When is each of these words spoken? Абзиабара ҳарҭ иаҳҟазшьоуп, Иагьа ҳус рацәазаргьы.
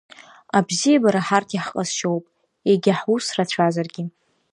Абзиабара 0.57 1.21
ҳарҭ 1.27 1.49
иаҳҟазшьоуп, 1.53 2.25
Иагьа 2.69 2.93
ҳус 2.99 3.25
рацәазаргьы. 3.37 4.03